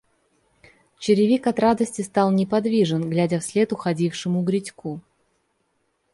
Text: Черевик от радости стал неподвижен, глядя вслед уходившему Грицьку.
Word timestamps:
Черевик 0.97 1.45
от 1.45 1.59
радости 1.59 2.01
стал 2.01 2.31
неподвижен, 2.31 3.07
глядя 3.07 3.39
вслед 3.39 3.71
уходившему 3.71 4.41
Грицьку. 4.41 4.99